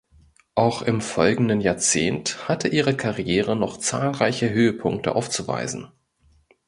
Auch 0.55 0.81
im 0.81 0.99
folgenden 0.99 1.61
Jahrzehnt 1.61 2.47
hatte 2.49 2.67
ihre 2.69 2.97
Karriere 2.97 3.55
noch 3.55 3.77
zahlreiche 3.77 4.49
Höhepunkte 4.49 5.13
aufzuweisen. 5.13 5.89